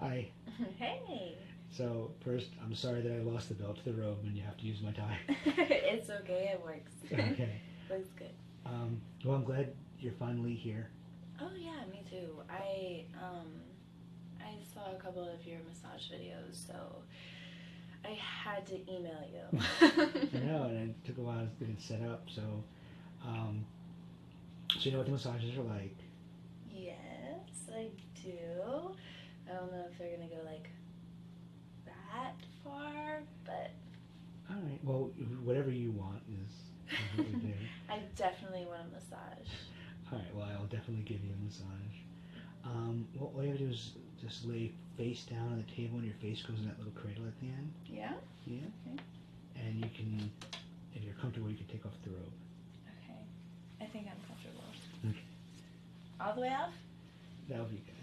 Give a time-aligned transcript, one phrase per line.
[0.00, 0.30] Hi.
[0.78, 1.36] hey.
[1.70, 4.56] So first, I'm sorry that I lost the belt to the robe and you have
[4.56, 5.18] to use my tie.
[5.46, 6.92] it's okay, it works.
[7.12, 7.60] okay.
[7.88, 8.32] Looks good.
[8.66, 10.88] Um, well, I'm glad you're finally here.
[11.40, 12.28] Oh yeah, me too.
[12.48, 13.46] I um
[14.40, 16.74] I saw a couple of your massage videos, so
[18.04, 19.60] I had to email you.
[19.80, 22.26] I know, and it took a while to get it set up.
[22.34, 22.42] So,
[23.26, 23.64] um,
[24.70, 25.96] so you know what the massages are like.
[26.70, 26.96] yes,
[27.74, 27.88] I
[28.22, 28.94] do.
[29.50, 30.68] I don't know if they're gonna go like
[31.86, 32.34] that
[32.64, 33.70] far, but
[34.48, 34.78] All right.
[34.84, 35.10] Well,
[35.44, 36.52] whatever you want is,
[36.92, 37.54] is what we do.
[37.88, 39.50] I definitely want a massage.
[40.12, 40.34] All right.
[40.34, 41.96] Well, I'll definitely give you a massage.
[42.64, 45.98] Um, well, all you have to do is just lay face down on the table,
[45.98, 47.72] and your face goes in that little cradle at the end.
[47.88, 48.12] Yeah?
[48.46, 48.58] Yeah.
[48.86, 49.02] Okay.
[49.56, 50.30] And you can,
[50.94, 52.34] if you're comfortable, you can take off the robe.
[53.04, 53.20] Okay.
[53.80, 54.64] I think I'm comfortable.
[55.08, 55.24] Okay.
[56.20, 56.72] All the way off?
[57.48, 57.99] That'll be good.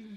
[0.00, 0.16] Mm.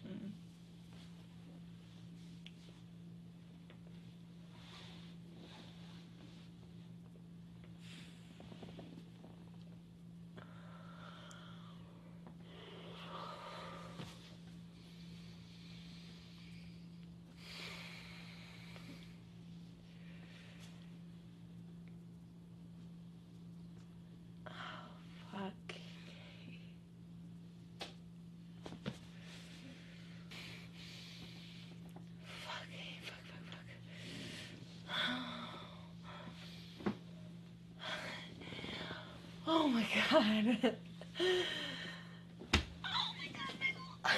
[39.93, 40.75] god.
[42.85, 44.13] oh my god,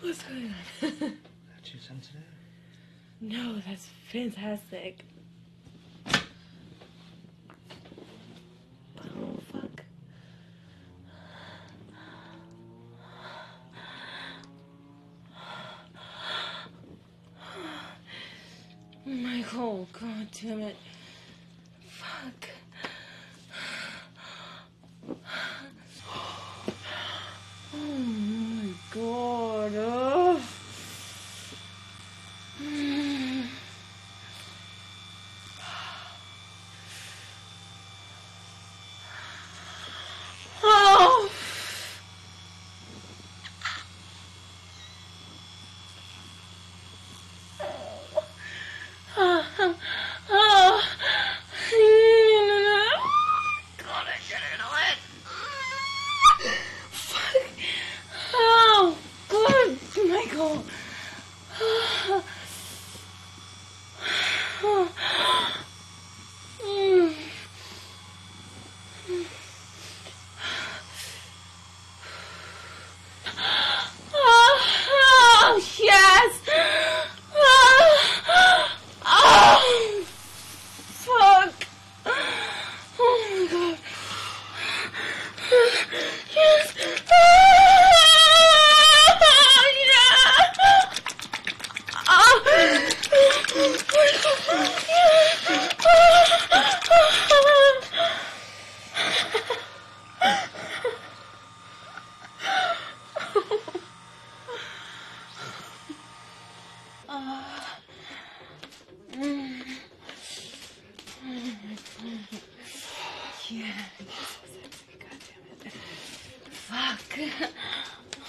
[0.00, 0.54] What's going on?
[0.80, 2.22] that you sensitive?
[3.20, 5.04] No, that's fantastic.
[8.98, 9.82] Oh, fuck.
[19.04, 20.76] Michael, god damn it.
[21.88, 22.48] Fuck.
[28.96, 29.25] 고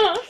[0.00, 0.26] enough.